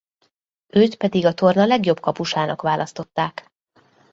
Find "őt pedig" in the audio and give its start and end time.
0.73-1.25